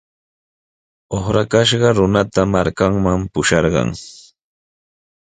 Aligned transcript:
Uqrakashqa 1.17 1.89
runata 1.97 2.41
markanman 2.53 3.19
pusharqan. 3.31 3.89